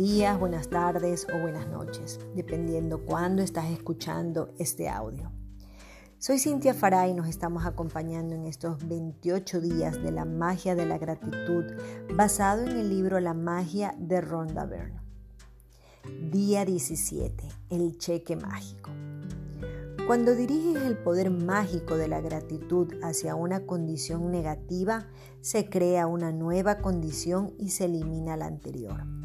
[0.00, 5.30] días, buenas tardes o buenas noches, dependiendo cuándo estás escuchando este audio.
[6.18, 10.86] Soy Cintia Farah y nos estamos acompañando en estos 28 días de la magia de
[10.86, 11.64] la gratitud
[12.16, 15.02] basado en el libro La magia de Rhonda Byrne.
[16.30, 18.90] Día 17, el cheque mágico.
[20.06, 25.08] Cuando diriges el poder mágico de la gratitud hacia una condición negativa,
[25.42, 29.19] se crea una nueva condición y se elimina la anterior.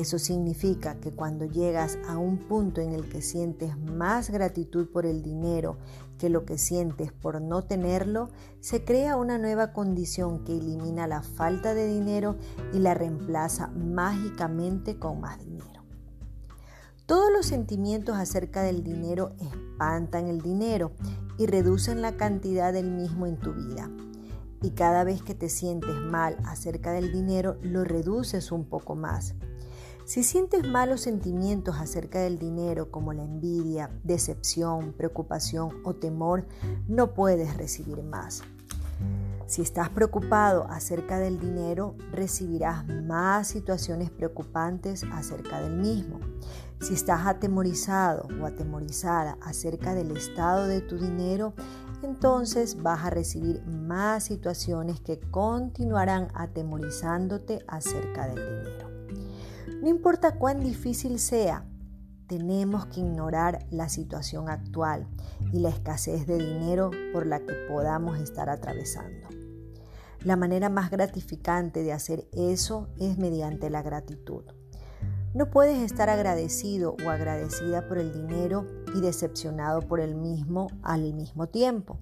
[0.00, 5.04] Eso significa que cuando llegas a un punto en el que sientes más gratitud por
[5.04, 5.76] el dinero
[6.16, 11.20] que lo que sientes por no tenerlo, se crea una nueva condición que elimina la
[11.20, 12.36] falta de dinero
[12.72, 15.84] y la reemplaza mágicamente con más dinero.
[17.04, 20.92] Todos los sentimientos acerca del dinero espantan el dinero
[21.36, 23.90] y reducen la cantidad del mismo en tu vida.
[24.62, 29.34] Y cada vez que te sientes mal acerca del dinero, lo reduces un poco más.
[30.10, 36.48] Si sientes malos sentimientos acerca del dinero como la envidia, decepción, preocupación o temor,
[36.88, 38.42] no puedes recibir más.
[39.46, 46.18] Si estás preocupado acerca del dinero, recibirás más situaciones preocupantes acerca del mismo.
[46.80, 51.54] Si estás atemorizado o atemorizada acerca del estado de tu dinero,
[52.02, 58.89] entonces vas a recibir más situaciones que continuarán atemorizándote acerca del dinero.
[59.82, 61.64] No importa cuán difícil sea,
[62.26, 65.08] tenemos que ignorar la situación actual
[65.52, 69.28] y la escasez de dinero por la que podamos estar atravesando.
[70.22, 74.44] La manera más gratificante de hacer eso es mediante la gratitud.
[75.32, 78.66] No puedes estar agradecido o agradecida por el dinero
[78.96, 81.98] y decepcionado por el mismo al mismo tiempo.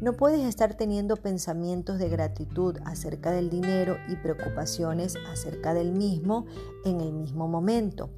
[0.00, 6.46] No puedes estar teniendo pensamientos de gratitud acerca del dinero y preocupaciones acerca del mismo
[6.84, 8.10] en el mismo momento.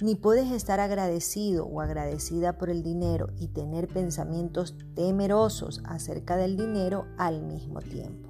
[0.00, 6.56] Ni puedes estar agradecido o agradecida por el dinero y tener pensamientos temerosos acerca del
[6.56, 8.29] dinero al mismo tiempo.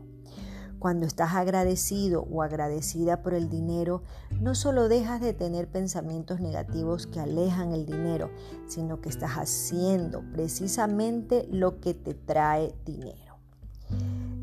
[0.81, 4.03] Cuando estás agradecido o agradecida por el dinero,
[4.41, 8.31] no solo dejas de tener pensamientos negativos que alejan el dinero,
[8.67, 13.37] sino que estás haciendo precisamente lo que te trae dinero.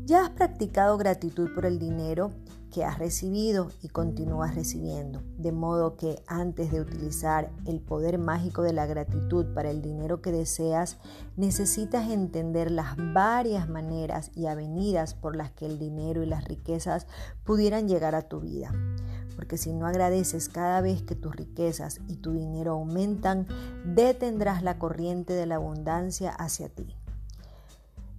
[0.06, 2.30] ¿Ya has practicado gratitud por el dinero?
[2.70, 5.22] Que has recibido y continúas recibiendo.
[5.38, 10.20] De modo que antes de utilizar el poder mágico de la gratitud para el dinero
[10.20, 10.98] que deseas,
[11.36, 17.06] necesitas entender las varias maneras y avenidas por las que el dinero y las riquezas
[17.44, 18.72] pudieran llegar a tu vida.
[19.36, 23.46] Porque si no agradeces cada vez que tus riquezas y tu dinero aumentan,
[23.84, 26.97] detendrás la corriente de la abundancia hacia ti.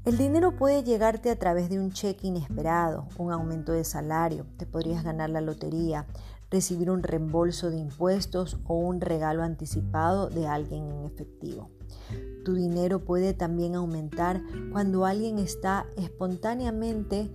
[0.10, 4.66] El dinero puede llegarte a través de un cheque inesperado, un aumento de salario, te
[4.66, 6.08] podrías ganar la lotería,
[6.50, 11.70] recibir un reembolso de impuestos o un regalo anticipado de alguien en efectivo.
[12.44, 17.32] Tu dinero puede también aumentar cuando alguien está espontáneamente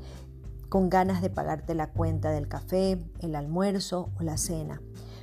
[0.68, 4.82] con ganas de pagarte la cuenta del café, el almuerzo o la cena.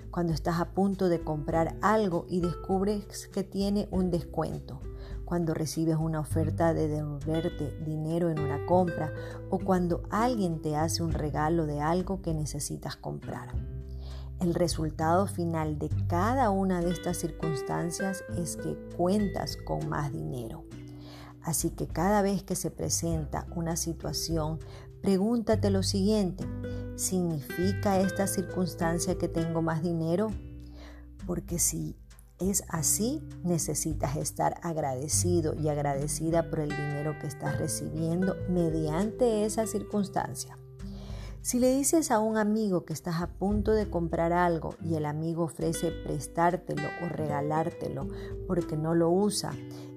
[0.09, 4.79] Cuando estás a punto de comprar algo y descubres que tiene un descuento
[5.31, 9.13] cuando recibes una oferta de devolverte dinero en una compra
[9.49, 13.47] o cuando alguien te hace un regalo de algo que necesitas comprar.
[14.41, 20.65] El resultado final de cada una de estas circunstancias es que cuentas con más dinero.
[21.41, 24.59] Así que cada vez que se presenta una situación,
[25.01, 26.43] pregúntate lo siguiente,
[26.97, 30.27] ¿significa esta circunstancia que tengo más dinero?
[31.25, 31.95] Porque si
[32.41, 39.67] es así, necesitas estar agradecido y agradecida por el dinero que estás recibiendo mediante esa
[39.67, 40.57] circunstancia.
[41.43, 45.07] Si le dices a un amigo que estás a punto de comprar algo y el
[45.07, 48.07] amigo ofrece prestártelo o regalártelo
[48.47, 49.51] porque no lo usa,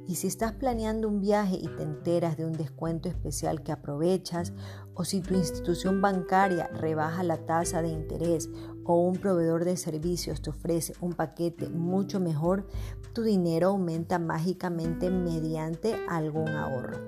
[0.07, 4.53] y si estás planeando un viaje y te enteras de un descuento especial que aprovechas,
[4.95, 8.49] o si tu institución bancaria rebaja la tasa de interés
[8.85, 12.67] o un proveedor de servicios te ofrece un paquete mucho mejor,
[13.13, 16.99] tu dinero aumenta mágicamente mediante algún ahorro.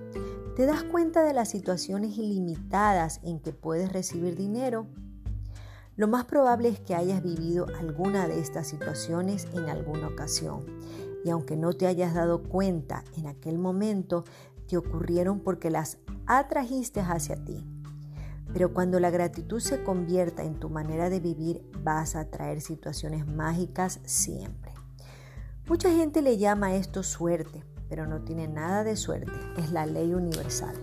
[0.55, 4.87] ¿Te das cuenta de las situaciones ilimitadas en que puedes recibir dinero?
[5.97, 10.65] Lo más probable es que hayas vivido alguna de estas situaciones en alguna ocasión
[11.25, 14.25] y aunque no te hayas dado cuenta en aquel momento,
[14.69, 17.67] te ocurrieron porque las atrajiste hacia ti.
[18.57, 23.27] Pero cuando la gratitud se convierta en tu manera de vivir, vas a atraer situaciones
[23.27, 24.73] mágicas siempre.
[25.69, 30.15] Mucha gente le llama esto suerte, pero no tiene nada de suerte, es la ley
[30.15, 30.75] universal.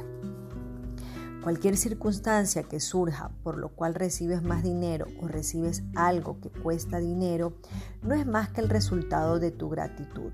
[1.42, 7.00] Cualquier circunstancia que surja por lo cual recibes más dinero o recibes algo que cuesta
[7.00, 7.58] dinero
[8.04, 10.32] no es más que el resultado de tu gratitud.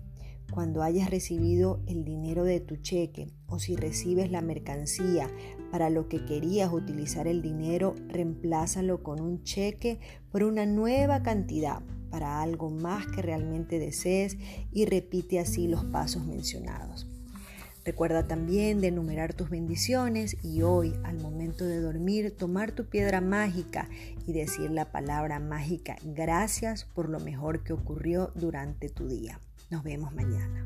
[0.52, 5.30] cuando hayas recibido el dinero de tu cheque o si recibes la mercancía
[5.72, 10.00] para lo que querías utilizar el dinero, reemplázalo con un cheque
[10.32, 14.38] por una nueva cantidad para algo más que realmente desees
[14.72, 17.08] y repite así los pasos mencionados.
[17.88, 23.22] Recuerda también de enumerar tus bendiciones y hoy, al momento de dormir, tomar tu piedra
[23.22, 23.88] mágica
[24.26, 29.40] y decir la palabra mágica gracias por lo mejor que ocurrió durante tu día.
[29.70, 30.66] Nos vemos mañana.